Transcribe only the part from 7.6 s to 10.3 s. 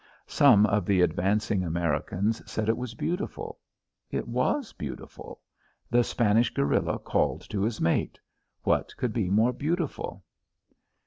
his mate. What could be more beautiful?